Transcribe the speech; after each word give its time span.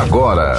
agora. 0.00 0.58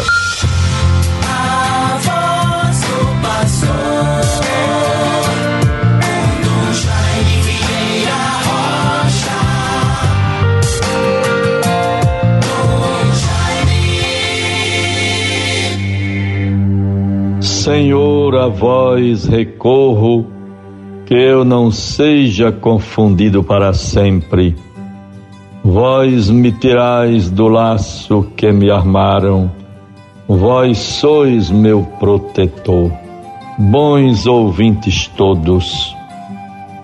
Senhor, 17.41 18.35
a 18.35 18.47
vós 18.47 19.25
recorro, 19.25 20.27
que 21.05 21.15
eu 21.15 21.43
não 21.43 21.71
seja 21.71 22.51
confundido 22.51 23.43
para 23.43 23.73
sempre. 23.73 24.55
Vós 25.65 26.29
me 26.29 26.51
tirais 26.51 27.31
do 27.31 27.47
laço 27.47 28.27
que 28.37 28.51
me 28.51 28.69
armaram, 28.69 29.51
vós 30.27 30.77
sois 30.77 31.49
meu 31.49 31.81
protetor. 31.99 32.91
Bons 33.57 34.27
ouvintes 34.27 35.07
todos, 35.17 35.95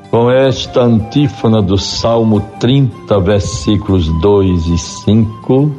com 0.10 0.32
esta 0.32 0.82
antífona 0.82 1.62
do 1.62 1.78
Salmo 1.78 2.42
30, 2.60 3.20
versículos 3.20 4.08
2 4.20 4.66
e 4.66 4.78
5, 4.80 5.72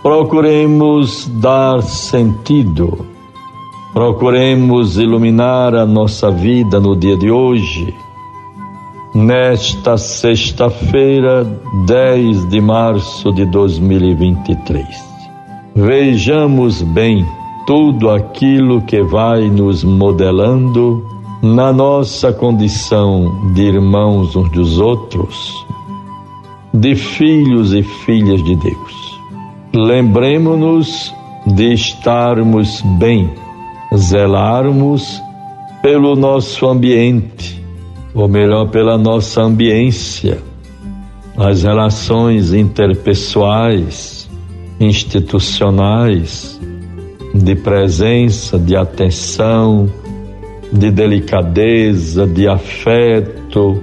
procuremos 0.00 1.26
dar 1.26 1.82
sentido 1.82 3.12
Procuremos 3.94 4.98
iluminar 4.98 5.72
a 5.72 5.86
nossa 5.86 6.28
vida 6.28 6.80
no 6.80 6.96
dia 6.96 7.16
de 7.16 7.30
hoje, 7.30 7.94
nesta 9.14 9.96
sexta-feira, 9.96 11.44
10 11.86 12.48
de 12.48 12.60
março 12.60 13.32
de 13.32 13.44
2023. 13.46 14.84
Vejamos 15.76 16.82
bem 16.82 17.24
tudo 17.66 18.10
aquilo 18.10 18.82
que 18.82 19.02
vai 19.02 19.48
nos 19.48 19.84
modelando 19.84 21.06
na 21.42 21.72
nossa 21.72 22.32
condição 22.32 23.52
de 23.54 23.62
irmãos 23.62 24.34
uns 24.34 24.50
dos 24.50 24.78
outros, 24.80 25.64
de 26.72 26.96
filhos 26.96 27.72
e 27.72 27.82
filhas 27.82 28.42
de 28.42 28.56
Deus. 28.56 29.20
Lembremos-nos 29.74 31.14
de 31.46 31.72
estarmos 31.72 32.82
bem 32.98 33.30
zelarmos 33.94 35.22
pelo 35.82 36.16
nosso 36.16 36.66
ambiente, 36.66 37.63
ou 38.14 38.28
melhor, 38.28 38.68
pela 38.70 38.96
nossa 38.96 39.42
ambiência, 39.42 40.38
as 41.36 41.64
relações 41.64 42.52
interpessoais, 42.52 44.30
institucionais, 44.78 46.60
de 47.34 47.56
presença, 47.56 48.56
de 48.56 48.76
atenção, 48.76 49.90
de 50.72 50.90
delicadeza, 50.90 52.26
de 52.26 52.46
afeto, 52.46 53.82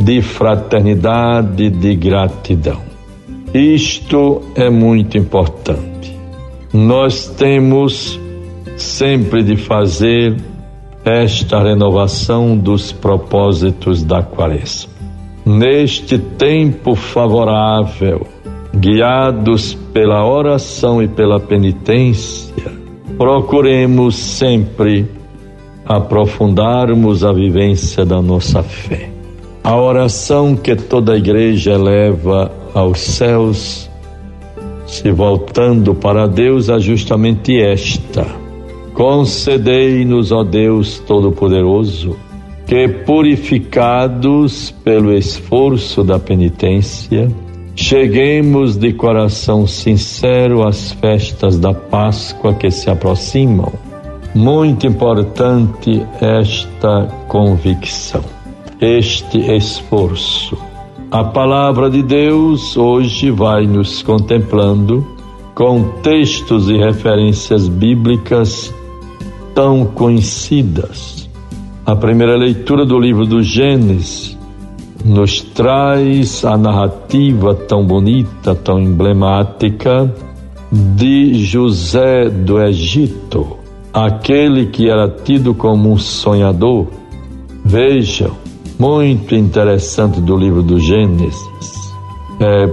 de 0.00 0.22
fraternidade, 0.22 1.68
de 1.68 1.94
gratidão. 1.94 2.80
Isto 3.52 4.42
é 4.54 4.70
muito 4.70 5.18
importante. 5.18 6.18
Nós 6.72 7.28
temos 7.28 8.18
sempre 8.76 9.42
de 9.42 9.56
fazer 9.56 10.34
esta 11.04 11.62
renovação 11.62 12.56
dos 12.56 12.90
propósitos 12.90 14.02
da 14.02 14.22
Quaresma. 14.22 14.90
Neste 15.44 16.18
tempo 16.18 16.94
favorável, 16.94 18.26
guiados 18.74 19.74
pela 19.92 20.26
oração 20.26 21.02
e 21.02 21.08
pela 21.08 21.38
penitência, 21.38 22.54
procuremos 23.18 24.16
sempre 24.16 25.06
aprofundarmos 25.84 27.22
a 27.22 27.32
vivência 27.32 28.06
da 28.06 28.22
nossa 28.22 28.62
fé. 28.62 29.10
A 29.62 29.76
oração 29.76 30.56
que 30.56 30.74
toda 30.74 31.12
a 31.12 31.18
igreja 31.18 31.72
eleva 31.72 32.50
aos 32.72 33.00
céus, 33.00 33.90
se 34.86 35.10
voltando 35.10 35.94
para 35.94 36.26
Deus, 36.26 36.70
é 36.70 36.78
justamente 36.78 37.60
esta 37.60 38.43
Concedei-nos, 38.94 40.30
ó 40.30 40.44
Deus 40.44 41.00
Todo-Poderoso, 41.00 42.16
que, 42.64 42.86
purificados 42.86 44.70
pelo 44.84 45.12
esforço 45.12 46.04
da 46.04 46.16
penitência, 46.20 47.28
cheguemos 47.74 48.76
de 48.76 48.92
coração 48.92 49.66
sincero 49.66 50.62
às 50.62 50.92
festas 50.92 51.58
da 51.58 51.74
Páscoa 51.74 52.54
que 52.54 52.70
se 52.70 52.88
aproximam. 52.88 53.72
Muito 54.32 54.86
importante 54.86 56.00
esta 56.20 57.08
convicção, 57.26 58.22
este 58.80 59.40
esforço. 59.56 60.56
A 61.10 61.24
palavra 61.24 61.90
de 61.90 62.02
Deus 62.02 62.76
hoje 62.76 63.28
vai 63.32 63.66
nos 63.66 64.02
contemplando 64.02 65.04
com 65.52 65.82
textos 66.00 66.68
e 66.68 66.76
referências 66.76 67.68
bíblicas 67.68 68.72
tão 69.54 69.86
conhecidas. 69.86 71.28
A 71.86 71.94
primeira 71.94 72.36
leitura 72.36 72.84
do 72.84 72.98
livro 72.98 73.24
do 73.26 73.42
Gênesis 73.42 74.36
nos 75.04 75.42
traz 75.42 76.44
a 76.44 76.56
narrativa 76.56 77.54
tão 77.54 77.86
bonita, 77.86 78.54
tão 78.54 78.80
emblemática 78.80 80.12
de 80.72 81.34
José 81.44 82.28
do 82.30 82.60
Egito, 82.60 83.58
aquele 83.92 84.66
que 84.66 84.88
era 84.88 85.08
tido 85.08 85.54
como 85.54 85.92
um 85.92 85.98
sonhador. 85.98 86.86
Vejam, 87.64 88.32
muito 88.78 89.34
interessante 89.34 90.20
do 90.20 90.36
livro 90.36 90.62
do 90.62 90.80
Gênesis. 90.80 91.94
É 92.40 92.68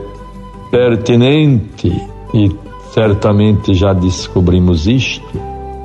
pertinente 0.72 1.92
e 2.34 2.50
certamente 2.94 3.74
já 3.74 3.92
descobrimos 3.94 4.88
isto 4.88 5.41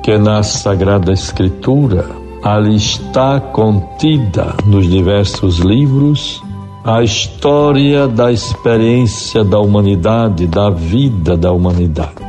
que 0.07 0.17
na 0.17 0.41
Sagrada 0.41 1.11
Escritura 1.11 2.05
ali 2.41 2.77
está 2.77 3.41
contida 3.41 4.55
nos 4.65 4.89
diversos 4.89 5.57
livros 5.57 6.41
a 6.85 7.03
história 7.03 8.07
da 8.07 8.31
experiência 8.31 9.43
da 9.43 9.59
humanidade, 9.59 10.47
da 10.47 10.69
vida 10.69 11.35
da 11.35 11.51
humanidade. 11.51 12.25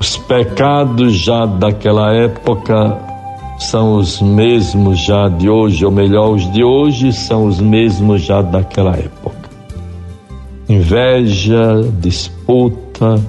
Os 0.00 0.16
pecados 0.16 1.12
já 1.12 1.44
daquela 1.44 2.10
época 2.10 2.98
são 3.58 3.96
os 3.96 4.22
mesmos 4.22 4.98
já 5.04 5.28
de 5.28 5.50
hoje, 5.50 5.84
ou 5.84 5.92
melhor, 5.92 6.30
os 6.30 6.50
de 6.50 6.64
hoje 6.64 7.12
são 7.12 7.44
os 7.44 7.60
mesmos 7.60 8.22
já 8.22 8.40
daquela 8.40 8.92
época. 8.96 9.50
Inveja, 10.66 11.82
disputa, 12.00 13.22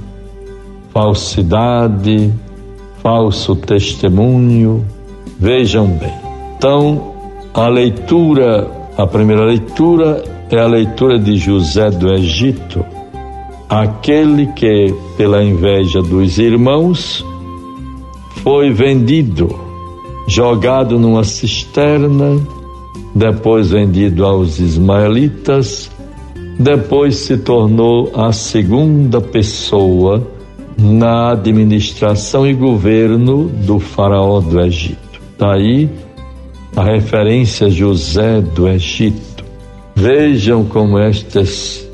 falsidade, 0.93 2.33
falso 3.01 3.55
testemunho. 3.55 4.85
Vejam 5.39 5.87
bem. 5.87 6.13
Então, 6.55 7.13
a 7.53 7.67
leitura, 7.67 8.69
a 8.97 9.07
primeira 9.07 9.43
leitura 9.43 10.23
é 10.49 10.59
a 10.59 10.67
leitura 10.67 11.17
de 11.17 11.37
José 11.37 11.89
do 11.89 12.13
Egito, 12.13 12.85
aquele 13.67 14.47
que, 14.47 14.93
pela 15.17 15.43
inveja 15.43 16.01
dos 16.01 16.37
irmãos, 16.37 17.25
foi 18.43 18.71
vendido, 18.71 19.49
jogado 20.27 20.99
numa 20.99 21.23
cisterna, 21.23 22.39
depois 23.15 23.71
vendido 23.71 24.25
aos 24.25 24.59
ismaelitas, 24.59 25.89
depois 26.59 27.15
se 27.15 27.37
tornou 27.37 28.11
a 28.13 28.31
segunda 28.31 29.19
pessoa 29.19 30.21
na 30.77 31.31
administração 31.31 32.45
e 32.47 32.53
governo 32.53 33.47
do 33.47 33.79
faraó 33.79 34.39
do 34.39 34.59
Egito. 34.59 35.21
Daí 35.37 35.87
tá 36.73 36.81
a 36.81 36.83
referência 36.83 37.69
José 37.69 38.41
do 38.41 38.67
Egito. 38.67 39.43
Vejam 39.95 40.63
como 40.63 40.97
estas 40.97 41.87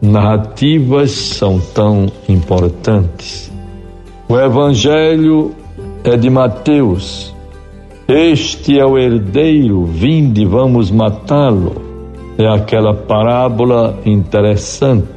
narrativas 0.00 1.10
são 1.10 1.60
tão 1.74 2.10
importantes. 2.28 3.52
O 4.28 4.38
Evangelho 4.38 5.54
é 6.02 6.16
de 6.16 6.30
Mateus. 6.30 7.34
Este 8.08 8.78
é 8.78 8.84
o 8.84 8.98
herdeiro, 8.98 9.84
vinde, 9.84 10.44
vamos 10.44 10.90
matá-lo. 10.90 11.82
É 12.36 12.46
aquela 12.48 12.92
parábola 12.94 13.98
interessante 14.04 15.13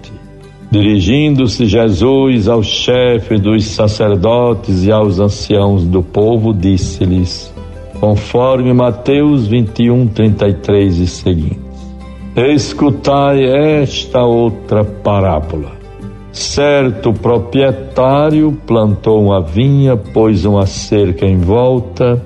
Dirigindo-se 0.69 1.65
Jesus 1.65 2.49
aos 2.49 2.67
chefes 2.67 3.39
dos 3.39 3.63
sacerdotes 3.65 4.83
e 4.83 4.91
aos 4.91 5.17
anciãos 5.17 5.85
do 5.85 6.03
povo, 6.03 6.53
disse-lhes, 6.53 7.53
conforme 8.01 8.73
Mateus 8.73 9.47
21, 9.47 10.07
33 10.07 10.97
e 10.99 11.07
seguintes: 11.07 11.57
Escutai 12.35 13.45
esta 13.45 14.23
outra 14.23 14.83
parábola. 14.83 15.71
Certo 16.33 17.13
proprietário 17.13 18.51
plantou 18.67 19.23
uma 19.23 19.41
vinha, 19.41 19.95
pôs 19.95 20.43
uma 20.43 20.65
cerca 20.65 21.25
em 21.25 21.37
volta, 21.37 22.21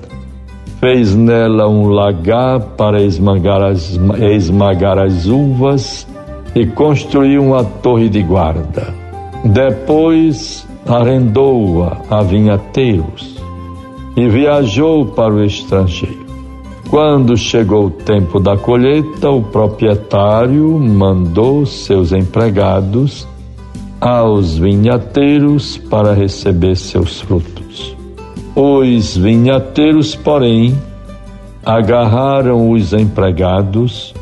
fez 0.80 1.14
nela 1.14 1.68
um 1.68 1.86
lagar 1.86 2.58
para 2.76 3.00
esmagar 3.00 3.62
as, 3.62 3.98
esmagar 4.20 4.98
as 4.98 5.26
uvas 5.26 6.06
e 6.54 6.66
construiu 6.66 7.42
uma 7.42 7.64
torre 7.64 8.08
de 8.08 8.22
guarda. 8.22 8.94
Depois 9.44 10.66
arrendou-a 10.86 11.98
a 12.10 12.22
vinhateiros 12.22 13.36
e 14.16 14.28
viajou 14.28 15.06
para 15.06 15.32
o 15.32 15.44
estrangeiro. 15.44 16.22
Quando 16.90 17.36
chegou 17.36 17.86
o 17.86 17.90
tempo 17.90 18.38
da 18.38 18.56
colheita, 18.56 19.30
o 19.30 19.42
proprietário 19.42 20.78
mandou 20.78 21.64
seus 21.64 22.12
empregados 22.12 23.26
aos 23.98 24.58
vinhateiros 24.58 25.78
para 25.78 26.12
receber 26.12 26.76
seus 26.76 27.20
frutos. 27.20 27.96
Os 28.54 29.16
vinhateiros, 29.16 30.14
porém, 30.14 30.76
agarraram 31.64 32.70
os 32.70 32.92
empregados, 32.92 34.12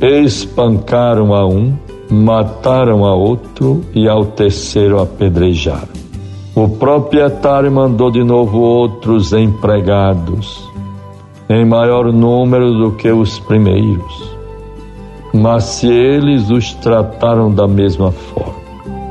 espancaram 0.00 1.34
a 1.34 1.46
um, 1.46 1.74
mataram 2.10 3.04
a 3.04 3.14
outro 3.14 3.82
e 3.94 4.08
ao 4.08 4.24
terceiro 4.26 5.00
apedrejaram. 5.00 5.98
O 6.54 6.68
proprietário 6.68 7.70
mandou 7.70 8.10
de 8.10 8.24
novo 8.24 8.58
outros 8.58 9.32
empregados, 9.32 10.68
em 11.48 11.64
maior 11.64 12.12
número 12.12 12.72
do 12.74 12.92
que 12.92 13.10
os 13.10 13.38
primeiros. 13.38 14.36
Mas 15.32 15.64
se 15.64 15.88
eles 15.88 16.50
os 16.50 16.72
trataram 16.74 17.52
da 17.52 17.68
mesma 17.68 18.10
forma, 18.10 18.58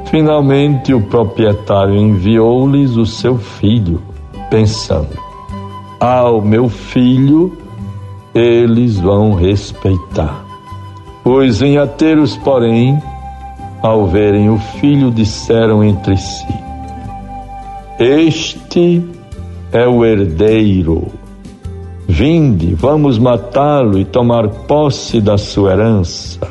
Finalmente 0.10 0.94
o 0.94 1.02
proprietário 1.02 1.96
enviou-lhes 1.96 2.96
o 2.96 3.06
seu 3.06 3.38
filho, 3.38 4.02
pensando: 4.50 5.10
Ao 6.00 6.42
meu 6.42 6.70
filho 6.70 7.52
eles 8.34 8.98
vão 9.00 9.34
respeitar. 9.34 10.47
Os 11.28 11.60
vinhateiros, 11.60 12.38
porém, 12.38 12.98
ao 13.82 14.08
verem 14.08 14.50
o 14.50 14.58
filho, 14.58 15.12
disseram 15.12 15.84
entre 15.84 16.16
si: 16.16 16.48
Este 18.00 19.06
é 19.74 19.86
o 19.86 20.06
herdeiro. 20.06 21.06
Vinde, 22.08 22.74
vamos 22.76 23.20
matá-lo 23.20 24.00
e 24.00 24.06
tomar 24.06 24.48
posse 24.48 25.20
da 25.20 25.38
sua 25.38 25.74
herança. 25.74 26.48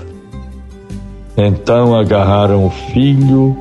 Então 1.39 1.97
agarraram 1.97 2.67
o 2.67 2.71
filho, 2.71 3.57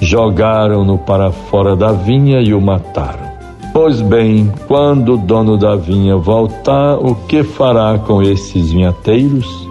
jogaram-no 0.00 0.96
para 0.96 1.30
fora 1.32 1.76
da 1.76 1.92
vinha 1.92 2.40
e 2.40 2.54
o 2.54 2.62
mataram. 2.62 3.30
Pois 3.74 4.00
bem, 4.00 4.50
quando 4.66 5.16
o 5.16 5.18
dono 5.18 5.58
da 5.58 5.76
vinha 5.76 6.16
voltar, 6.16 6.94
o 6.96 7.14
que 7.14 7.44
fará 7.44 7.98
com 7.98 8.22
esses 8.22 8.72
vinhateiros? 8.72 9.65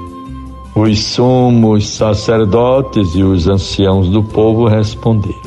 Os 0.76 1.02
sumos 1.06 1.88
sacerdotes 1.88 3.16
e 3.16 3.24
os 3.24 3.48
anciãos 3.48 4.10
do 4.10 4.22
povo 4.22 4.68
responderam: 4.68 5.42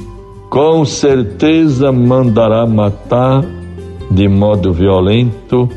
Com 0.48 0.86
certeza 0.86 1.92
mandará 1.92 2.66
matar 2.66 3.44
de 4.10 4.26
modo 4.26 4.72
violento 4.72 5.68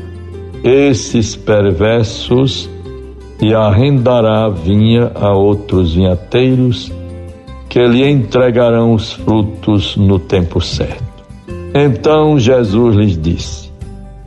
esses 0.64 1.36
perversos 1.36 2.70
e 3.42 3.52
arrendará 3.52 4.46
a 4.46 4.48
vinha 4.48 5.12
a 5.14 5.34
outros 5.34 5.94
vinhateiros 5.94 6.90
que 7.68 7.86
lhe 7.86 8.08
entregarão 8.08 8.94
os 8.94 9.12
frutos 9.12 9.96
no 9.96 10.18
tempo 10.18 10.62
certo. 10.62 11.24
Então 11.74 12.38
Jesus 12.38 12.96
lhes 12.96 13.20
disse: 13.20 13.71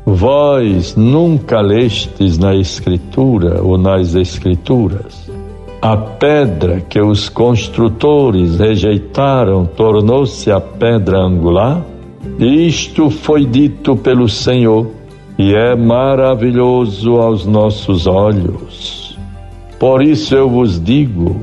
Vós 0.05 0.95
nunca 0.95 1.59
lestes 1.61 2.37
na 2.37 2.53
Escritura 2.53 3.63
ou 3.63 3.75
nas 3.75 4.13
Escrituras 4.13 5.25
a 5.81 5.97
pedra 5.97 6.79
que 6.79 7.01
os 7.01 7.27
construtores 7.27 8.59
rejeitaram 8.59 9.65
tornou-se 9.65 10.51
a 10.51 10.61
pedra 10.61 11.17
angular? 11.17 11.83
Isto 12.37 13.09
foi 13.09 13.45
dito 13.45 13.95
pelo 13.95 14.29
Senhor 14.29 14.91
e 15.39 15.55
é 15.55 15.75
maravilhoso 15.75 17.15
aos 17.15 17.47
nossos 17.47 18.05
olhos. 18.05 19.17
Por 19.79 20.03
isso 20.03 20.35
eu 20.35 20.47
vos 20.47 20.79
digo: 20.79 21.35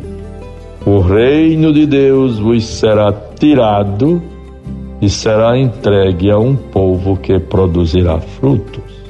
o 0.87 1.01
reino 1.01 1.73
de 1.73 1.85
Deus 1.85 2.39
vos 2.39 2.65
será 2.65 3.13
tirado 3.13 4.23
e 5.03 5.11
será 5.11 5.59
entregue 5.59 6.31
a 6.31 6.39
um 6.39 6.55
povo 6.55 7.17
que 7.17 7.37
produzirá 7.41 8.21
frutos. 8.21 9.03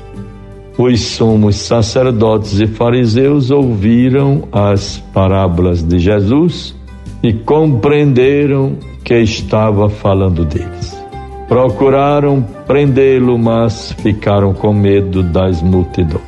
Os 0.78 1.00
sumos 1.02 1.56
sacerdotes 1.56 2.58
e 2.58 2.66
fariseus 2.66 3.50
ouviram 3.50 4.48
as 4.50 4.98
parábolas 5.12 5.82
de 5.82 5.98
Jesus 5.98 6.74
e 7.22 7.34
compreenderam 7.34 8.78
que 9.04 9.18
estava 9.18 9.90
falando 9.90 10.46
deles. 10.46 10.98
Procuraram 11.46 12.42
prendê-lo, 12.66 13.38
mas 13.38 13.92
ficaram 13.92 14.54
com 14.54 14.72
medo 14.72 15.22
das 15.22 15.60
multidões, 15.60 16.22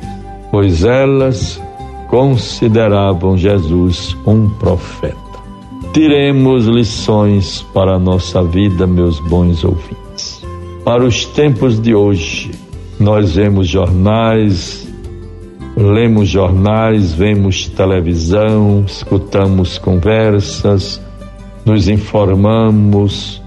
pois 0.51 0.83
elas 0.83 1.59
consideravam 2.07 3.35
Jesus 3.35 4.15
um 4.27 4.47
profeta. 4.47 5.24
Tiremos 5.95 6.65
lições 6.65 7.65
para 7.73 7.95
a 7.95 7.97
nossa 7.97 8.43
vida, 8.43 8.85
meus 8.85 9.17
bons 9.21 9.63
ouvintes. 9.63 10.43
Para 10.83 11.05
os 11.05 11.23
tempos 11.23 11.79
de 11.79 11.95
hoje, 11.95 12.51
nós 12.99 13.35
vemos 13.35 13.69
jornais, 13.69 14.85
lemos 15.77 16.27
jornais, 16.27 17.13
vemos 17.13 17.69
televisão, 17.69 18.83
escutamos 18.85 19.77
conversas, 19.77 21.01
nos 21.63 21.87
informamos. 21.87 23.41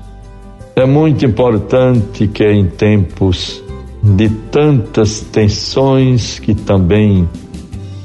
É 0.75 0.87
muito 0.87 1.27
importante 1.27 2.27
que 2.29 2.47
em 2.47 2.65
tempos 2.65 3.63
de 4.03 4.31
tantas 4.51 5.21
tensões 5.21 6.39
que 6.39 6.55
também 6.55 7.29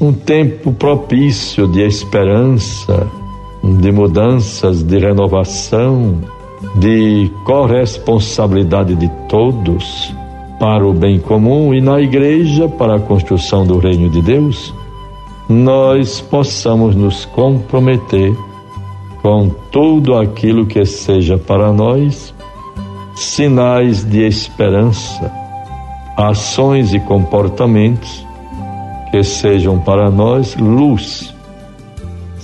um 0.02 0.12
tempo 0.12 0.74
propício 0.74 1.66
de 1.66 1.80
esperança, 1.80 3.10
de 3.64 3.92
mudanças, 3.92 4.84
de 4.84 5.00
renovação, 5.00 6.20
de 6.76 7.32
corresponsabilidade 7.46 8.96
de 8.96 9.10
todos 9.30 10.14
para 10.60 10.86
o 10.86 10.94
bem 10.94 11.20
comum 11.20 11.74
e 11.74 11.82
na 11.82 12.00
igreja 12.00 12.68
para 12.68 12.96
a 12.96 13.00
construção 13.00 13.66
do 13.66 13.80
reino 13.80 14.10
de 14.10 14.22
Deus, 14.22 14.74
nós 15.50 16.22
possamos 16.22 16.96
nos 16.96 17.26
comprometer 17.26 18.36
com 19.22 19.50
tudo 19.72 20.18
aquilo 20.18 20.66
que 20.66 20.86
seja 20.86 21.38
para 21.38 21.72
nós 21.72 22.34
sinais 23.16 24.04
de 24.04 24.26
esperança, 24.26 25.32
ações 26.18 26.94
e 26.94 27.00
comportamentos 27.00 28.26
que 29.12 29.24
sejam 29.24 29.80
para 29.80 30.10
nós 30.10 30.56
luz, 30.56 31.34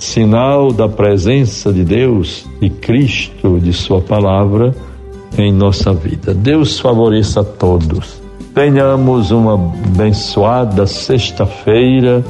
sinal 0.00 0.72
da 0.72 0.88
presença 0.88 1.72
de 1.72 1.84
Deus, 1.84 2.46
de 2.60 2.70
Cristo, 2.70 3.60
de 3.60 3.72
Sua 3.72 4.00
palavra 4.00 4.74
em 5.36 5.52
nossa 5.52 5.92
vida. 5.92 6.32
Deus 6.34 6.80
favoreça 6.80 7.42
a 7.42 7.44
todos. 7.44 8.20
Tenhamos 8.54 9.30
uma 9.30 9.54
abençoada 9.54 10.86
sexta-feira, 10.86 12.24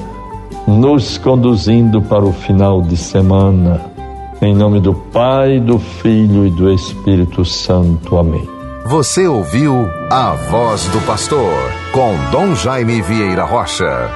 nos 0.67 1.17
conduzindo 1.17 2.03
para 2.03 2.25
o 2.25 2.33
final 2.33 2.83
de 2.83 2.97
semana. 2.97 3.81
Em 4.43 4.55
nome 4.55 4.81
do 4.81 4.93
Pai, 4.93 5.61
do 5.61 5.79
Filho 5.79 6.47
e 6.47 6.51
do 6.51 6.71
Espírito 6.73 7.45
Santo. 7.45 8.19
Amém. 8.19 8.47
Você 8.87 9.29
ouviu 9.29 9.89
a 10.11 10.33
voz 10.51 10.87
do 10.87 11.01
pastor 11.07 11.55
com 11.93 12.15
Dom 12.33 12.55
Jaime 12.55 13.01
Vieira 13.01 13.45
Rocha. 13.45 14.11